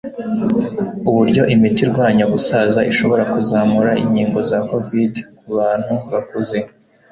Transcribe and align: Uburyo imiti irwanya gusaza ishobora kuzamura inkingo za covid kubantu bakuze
Uburyo 1.09 1.43
imiti 1.53 1.79
irwanya 1.85 2.25
gusaza 2.33 2.79
ishobora 2.91 3.23
kuzamura 3.33 3.91
inkingo 4.03 4.39
za 4.49 4.57
covid 4.69 5.13
kubantu 5.39 5.93
bakuze 6.11 6.57